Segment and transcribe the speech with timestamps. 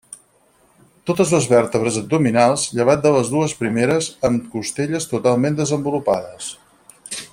[1.09, 6.51] Totes les vèrtebres abdominals, llevat de les dues primeres, amb costelles totalment desenvolupades.